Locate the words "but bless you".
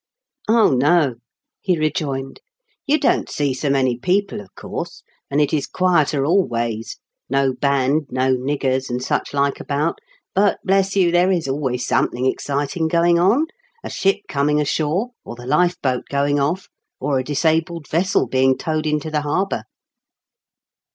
10.33-11.11